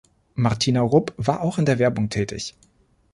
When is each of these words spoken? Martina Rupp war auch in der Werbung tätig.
Martina 0.33 0.81
Rupp 0.81 1.13
war 1.17 1.41
auch 1.41 1.59
in 1.59 1.65
der 1.67 1.77
Werbung 1.77 2.09
tätig. 2.09 2.55